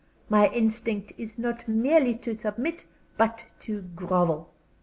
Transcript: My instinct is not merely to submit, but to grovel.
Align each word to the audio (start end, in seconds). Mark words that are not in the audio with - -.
My 0.29 0.49
instinct 0.49 1.13
is 1.19 1.37
not 1.37 1.67
merely 1.67 2.15
to 2.25 2.35
submit, 2.35 2.85
but 3.19 3.45
to 3.59 3.83
grovel. 3.83 4.51